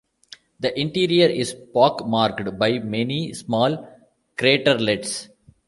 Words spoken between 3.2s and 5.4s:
small craterlets.